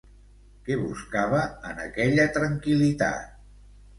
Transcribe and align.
Què 0.67 0.77
buscava 0.83 1.41
en 1.73 1.83
aquella 1.83 2.27
tranquil·litat? 2.37 3.37